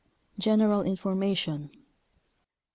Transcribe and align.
General 0.39 0.81
Information 0.81 1.69
1. 1.71 1.85